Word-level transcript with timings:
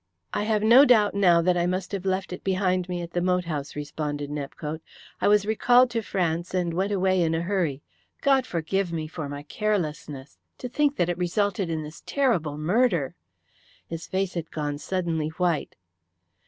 "I 0.33 0.45
have 0.45 0.63
no 0.63 0.83
doubt 0.83 1.13
now 1.13 1.43
that 1.43 1.55
I 1.55 1.67
must 1.67 1.91
have 1.91 2.05
left 2.07 2.33
it 2.33 2.43
behind 2.43 2.89
me 2.89 3.03
at 3.03 3.11
the 3.11 3.21
moat 3.21 3.45
house," 3.45 3.75
responded 3.75 4.31
Nepcote. 4.31 4.81
"I 5.21 5.27
was 5.27 5.45
recalled 5.45 5.91
to 5.91 6.01
France 6.01 6.55
and 6.55 6.73
went 6.73 6.91
away 6.91 7.21
in 7.21 7.35
a 7.35 7.43
hurry. 7.43 7.83
God 8.21 8.47
forgive 8.47 8.91
me 8.91 9.07
for 9.07 9.29
my 9.29 9.43
carelessness. 9.43 10.39
To 10.57 10.67
think 10.67 10.95
that 10.95 11.09
it 11.09 11.19
resulted 11.19 11.69
in 11.69 11.83
this 11.83 12.01
terrible 12.03 12.57
murder!" 12.57 13.13
His 13.85 14.07
face 14.07 14.33
had 14.33 14.49
gone 14.49 14.79
suddenly 14.79 15.27
white. 15.29 15.75